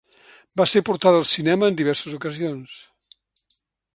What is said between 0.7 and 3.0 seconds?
ser portada al cinema en diverses ocasions.